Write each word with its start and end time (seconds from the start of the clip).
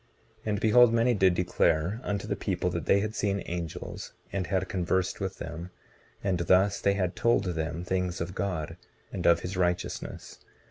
19:34 0.47 0.47
And 0.47 0.59
behold, 0.59 0.93
many 0.95 1.13
did 1.13 1.35
declare 1.35 2.01
unto 2.03 2.25
the 2.25 2.35
people 2.35 2.71
that 2.71 2.87
they 2.87 3.01
had 3.01 3.13
seen 3.13 3.43
angels 3.45 4.13
and 4.33 4.47
had 4.47 4.67
conversed 4.67 5.19
with 5.19 5.37
them; 5.37 5.69
and 6.23 6.39
thus 6.39 6.81
they 6.81 6.95
had 6.95 7.15
told 7.15 7.43
them 7.43 7.83
things 7.83 8.19
of 8.19 8.33
God, 8.33 8.77
and 9.13 9.27
of 9.27 9.41
his 9.41 9.55
righteousness. 9.55 10.39